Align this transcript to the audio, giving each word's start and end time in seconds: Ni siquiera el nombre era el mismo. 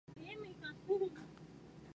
Ni 0.07 0.13
siquiera 0.15 0.41
el 0.49 0.59
nombre 0.61 0.95
era 0.95 1.05
el 1.05 1.11
mismo. 1.11 1.25